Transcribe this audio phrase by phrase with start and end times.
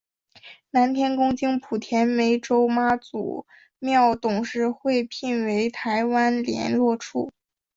[0.71, 3.45] 南天宫经莆田湄洲妈祖
[3.77, 7.29] 庙董事会聘为台湾连络处。